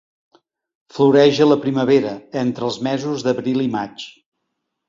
[0.95, 2.13] Floreix a la primavera,
[2.47, 4.09] entre els mesos d'abril i maig.